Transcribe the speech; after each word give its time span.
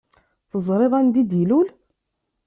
Teẓṛiḍ 0.49 0.93
anda 0.99 1.17
i 1.21 1.23
d-ilul? 1.29 1.67